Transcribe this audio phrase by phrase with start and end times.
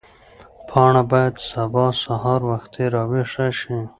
[0.67, 3.77] پاڼه باید سبا سهار وختي راویښه شي.